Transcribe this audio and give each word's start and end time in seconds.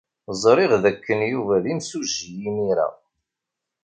Ẓriɣ 0.41 0.71
dakken 0.83 1.19
Yuba 1.31 1.55
d 1.63 1.65
imsujji 1.73 2.33
imir-a. 2.49 2.87